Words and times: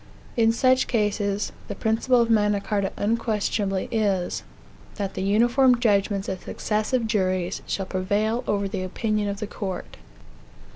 In 0.35 0.51
such 0.51 0.87
cases, 0.87 1.51
the 1.67 1.75
principle 1.75 2.21
of 2.21 2.31
Magna 2.31 2.59
Carta 2.59 2.91
unquestionably 2.97 3.87
is, 3.91 4.41
that 4.95 5.13
the 5.13 5.21
uniform 5.21 5.79
judgments 5.79 6.27
of 6.27 6.43
successivejuries 6.43 7.61
shall 7.67 7.85
prevail 7.85 8.43
over 8.47 8.67
the 8.67 8.81
opinion 8.81 9.29
of 9.29 9.39
the 9.39 9.45
court. 9.45 9.97